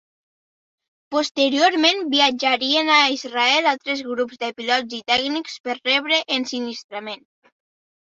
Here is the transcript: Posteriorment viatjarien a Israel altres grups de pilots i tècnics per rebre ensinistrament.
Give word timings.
Posteriorment 1.15 1.99
viatjarien 2.13 2.89
a 2.93 2.97
Israel 3.15 3.67
altres 3.73 4.01
grups 4.07 4.39
de 4.45 4.49
pilots 4.61 4.97
i 5.01 5.03
tècnics 5.13 5.59
per 5.69 5.77
rebre 5.77 6.19
ensinistrament. 6.39 7.23